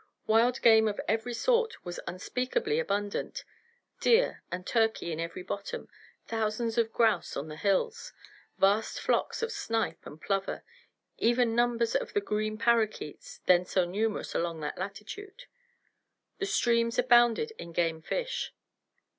[0.25, 3.43] Wild game of every sort was unspeakably abundant
[3.99, 5.87] deer and turkey in every bottom,
[6.25, 8.11] thousands of grouse on the hills,
[8.57, 10.63] vast flocks of snipe and plover,
[11.19, 15.43] even numbers of the green parrakeets then so numerous along that latitude.
[16.39, 18.55] The streams abounded in game fish.